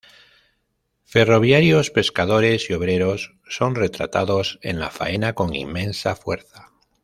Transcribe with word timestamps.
Ferroviarios, 1.03 1.91
pescadores, 1.91 2.71
y 2.71 2.73
obreros 2.73 3.35
son 3.47 3.75
retratados 3.75 4.57
en 4.63 4.79
la 4.79 4.89
faena 4.89 5.33
con 5.35 5.53
inmensa 5.53 6.15
fuerza. 6.15 6.71